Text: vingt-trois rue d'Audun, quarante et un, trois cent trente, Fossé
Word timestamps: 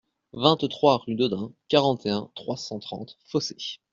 vingt-trois 0.33 0.97
rue 1.05 1.13
d'Audun, 1.13 1.53
quarante 1.67 2.07
et 2.07 2.09
un, 2.09 2.31
trois 2.33 2.57
cent 2.57 2.79
trente, 2.79 3.19
Fossé 3.27 3.55